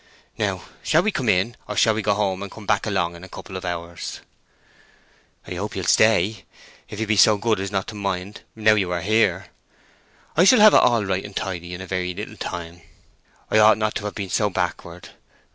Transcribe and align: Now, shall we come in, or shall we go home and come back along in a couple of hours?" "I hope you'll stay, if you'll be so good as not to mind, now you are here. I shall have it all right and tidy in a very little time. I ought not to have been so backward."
Now, 0.35 0.63
shall 0.81 1.03
we 1.03 1.11
come 1.11 1.29
in, 1.29 1.55
or 1.67 1.75
shall 1.77 1.93
we 1.93 2.01
go 2.01 2.15
home 2.15 2.41
and 2.41 2.51
come 2.51 2.65
back 2.65 2.87
along 2.87 3.15
in 3.15 3.23
a 3.23 3.29
couple 3.29 3.55
of 3.55 3.63
hours?" 3.63 4.21
"I 5.47 5.53
hope 5.53 5.75
you'll 5.75 5.85
stay, 5.85 6.45
if 6.89 6.99
you'll 6.99 7.07
be 7.07 7.15
so 7.15 7.37
good 7.37 7.59
as 7.59 7.69
not 7.69 7.85
to 7.89 7.93
mind, 7.93 8.41
now 8.55 8.73
you 8.73 8.89
are 8.91 9.01
here. 9.03 9.49
I 10.35 10.43
shall 10.43 10.59
have 10.59 10.73
it 10.73 10.77
all 10.77 11.05
right 11.05 11.23
and 11.23 11.35
tidy 11.35 11.75
in 11.75 11.81
a 11.81 11.85
very 11.85 12.15
little 12.15 12.35
time. 12.37 12.81
I 13.51 13.59
ought 13.59 13.77
not 13.77 13.93
to 13.97 14.05
have 14.05 14.15
been 14.15 14.31
so 14.31 14.49
backward." 14.49 15.09